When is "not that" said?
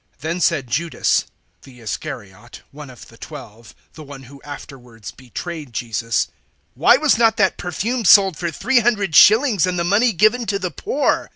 7.19-7.57